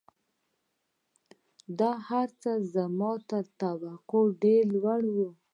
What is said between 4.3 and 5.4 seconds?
ډېر لوړ وو